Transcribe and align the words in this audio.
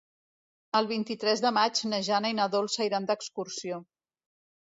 El 0.79 0.87
vint-i-tres 0.91 1.43
de 1.45 1.51
maig 1.57 1.81
na 1.91 1.99
Jana 2.09 2.33
i 2.33 2.37
na 2.39 2.47
Dolça 2.55 2.87
iran 2.89 3.05
d'excursió. 3.11 3.79